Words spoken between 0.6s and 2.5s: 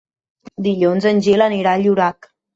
Dilluns en Gil anirà a Llorac.